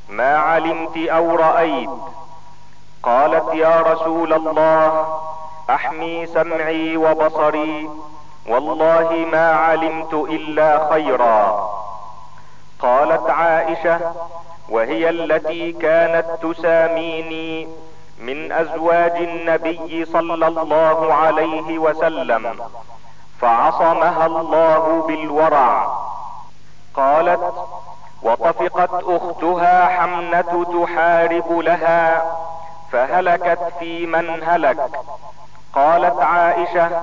ما 0.10 0.38
علمت 0.38 0.98
أو 0.98 1.36
رأيت؟ 1.36 1.90
قالت 3.04 3.54
يا 3.54 3.82
رسول 3.82 4.34
الله 4.34 5.08
أحمي 5.70 6.26
سمعي 6.26 6.98
وبصري 6.98 7.90
والله 8.48 9.28
ما 9.32 9.52
علمت 9.52 10.14
إلا 10.14 10.90
خيرا. 10.90 11.70
قالت 12.80 13.30
عائشة 13.30 14.00
وهي 14.70 15.10
التي 15.10 15.72
كانت 15.72 16.26
تساميني 16.42 17.68
من 18.20 18.52
أزواج 18.52 19.16
النبي 19.18 20.06
صلى 20.06 20.48
الله 20.48 21.14
عليه 21.14 21.80
وسلم 21.80 22.60
فعصمها 23.42 24.26
الله 24.26 25.04
بالورع. 25.08 25.98
قالت 26.94 27.54
وطفقت 28.24 29.04
أختها 29.04 29.86
حمنة 29.88 30.66
تحارب 30.76 31.60
لها 31.60 32.36
فهلكت 32.92 33.74
في 33.80 34.06
من 34.06 34.44
هلك. 34.44 34.90
قالت 35.74 36.22
عائشة 36.22 37.02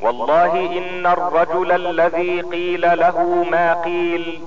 والله 0.00 0.52
إن 0.78 1.06
الرجل 1.06 1.72
الذي 1.72 2.40
قيل 2.40 2.98
له 2.98 3.46
ما 3.50 3.74
قيل 3.74 4.44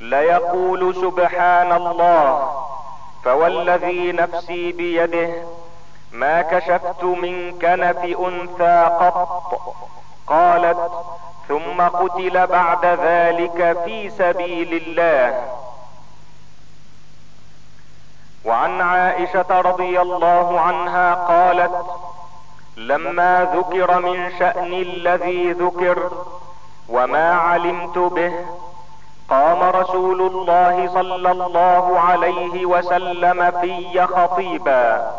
ليقول 0.00 0.94
سبحان 0.94 1.72
الله 1.72 2.50
فوالذي 3.24 4.12
نفسي 4.12 4.72
بيده 4.72 5.30
ما 6.12 6.42
كشفت 6.42 7.04
من 7.04 7.58
كنف 7.58 7.98
أنثى 8.04 8.96
قط. 9.00 9.74
قالت 10.26 10.90
ثم 11.48 11.80
قتل 11.80 12.46
بعد 12.46 12.86
ذلك 12.86 13.78
في 13.84 14.10
سبيل 14.10 14.74
الله. 14.74 15.48
وعن 18.44 18.80
عائشة 18.80 19.60
رضي 19.60 20.00
الله 20.00 20.60
عنها 20.60 21.14
قالت 21.14 21.86
لما 22.76 23.50
ذكر 23.54 24.00
من 24.00 24.32
شأن 24.38 24.72
الذي 24.72 25.52
ذكر 25.52 26.10
وما 26.88 27.34
علمت 27.34 27.98
به 27.98 28.32
قام 29.30 29.62
رسول 29.62 30.20
الله 30.20 30.88
صلى 30.94 31.30
الله 31.30 32.00
عليه 32.00 32.66
وسلم 32.66 33.50
في 33.60 34.06
خطيبا 34.06 35.10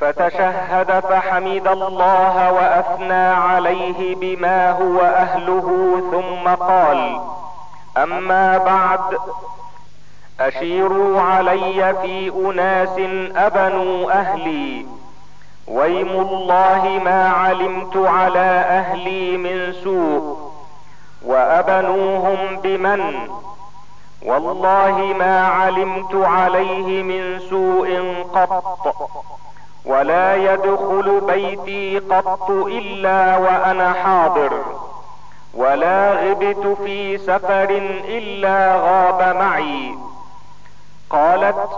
فتشهد 0.00 1.00
فحمد 1.00 1.66
الله 1.66 2.52
وأثنى 2.52 3.26
عليه 3.32 4.14
بما 4.14 4.70
هو 4.70 5.00
أهله 5.00 5.96
ثم 6.12 6.64
قال 6.64 7.20
أما 7.96 8.58
بعد 8.58 9.18
أشيروا 10.40 11.20
علي 11.20 11.94
في 12.02 12.28
أناس 12.28 12.98
أبنوا 13.36 14.12
أهلي. 14.12 14.86
ويم 15.68 16.08
الله 16.08 17.00
ما 17.04 17.28
علمت 17.28 17.96
على 17.96 18.64
أهلي 18.68 19.36
من 19.36 19.72
سوء. 19.84 20.53
وأبنوهم 21.26 22.56
بمن؟ 22.62 23.28
والله 24.22 25.14
ما 25.18 25.46
علمت 25.46 26.14
عليه 26.14 27.02
من 27.02 27.40
سوء 27.50 28.14
قط 28.34 28.94
ولا 29.84 30.36
يدخل 30.36 31.20
بيتي 31.20 31.98
قط 31.98 32.50
إلا 32.50 33.36
وأنا 33.36 33.92
حاضر 33.92 34.52
ولا 35.54 36.12
غبت 36.12 36.76
في 36.84 37.18
سفر 37.18 37.70
إلا 38.08 38.76
غاب 38.76 39.36
معي. 39.36 39.94
قالت 41.10 41.68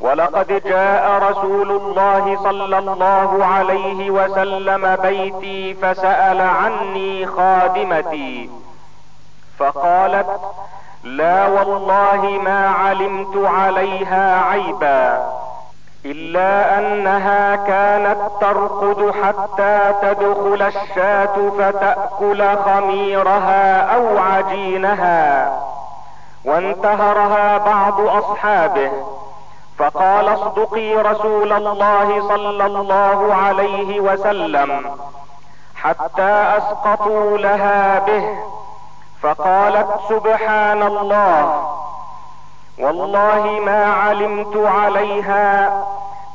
ولقد 0.00 0.62
جاء 0.64 1.30
رسول 1.30 1.70
الله 1.70 2.38
صلى 2.42 2.78
الله 2.78 3.44
عليه 3.44 4.10
وسلم 4.10 4.96
بيتي 4.96 5.74
فسأل 5.74 6.40
عني 6.40 7.26
خادمتي. 7.26 8.50
فقالت 9.58 10.40
لا 11.04 11.46
والله 11.46 12.40
ما 12.44 12.68
علمت 12.68 13.36
عليها 13.36 14.42
عيبا 14.42 15.32
إلا 16.04 16.78
أنها 16.78 17.56
كانت 17.56 18.18
ترقد 18.40 19.14
حتى 19.22 19.92
تدخل 20.02 20.62
الشاة 20.62 21.50
فتأكل 21.58 22.56
خميرها 22.56 23.94
أو 23.96 24.18
عجينها 24.18 25.52
وانتهرها 26.44 27.58
بعض 27.58 28.00
أصحابه. 28.00 28.90
فقال 29.78 30.28
اصدقي 30.28 30.96
رسول 30.96 31.52
الله 31.52 32.28
صلى 32.28 32.66
الله 32.66 33.34
عليه 33.34 34.00
وسلم 34.00 34.96
حتى 35.76 36.56
أسقطوا 36.58 37.38
لها 37.38 37.98
به. 37.98 38.38
فقالت 39.22 39.88
سبحان 40.08 40.82
الله. 40.82 41.68
والله 42.78 43.60
ما 43.64 43.94
علمت 43.94 44.56
عليها 44.56 45.82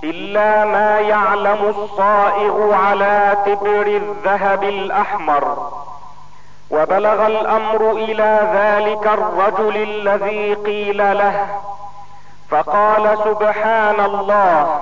إلا 0.04 0.66
ما 0.66 1.00
يعلم 1.00 1.76
الصائغ 1.78 2.74
على 2.74 3.38
تبر 3.46 3.88
الذهب 3.88 4.64
الأحمر. 4.64 5.72
وبلغ 6.72 7.28
الأمر 7.28 7.92
إلى 7.92 8.40
ذلك 8.54 9.08
الرجل 9.08 9.78
الذي 9.78 10.54
قيل 10.54 11.18
له. 11.18 11.48
فقال 12.50 13.18
سبحان 13.24 14.00
الله. 14.00 14.82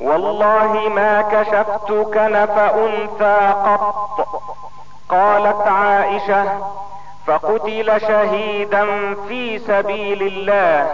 والله 0.00 0.72
ما 0.94 1.22
كشفت 1.22 1.88
كنف 1.88 2.58
أنثى 2.58 3.52
قط. 3.64 4.28
قالت 5.08 5.68
عائشة. 5.68 6.58
فقتل 7.26 8.00
شهيدا 8.00 9.14
في 9.28 9.58
سبيل 9.58 10.22
الله. 10.22 10.90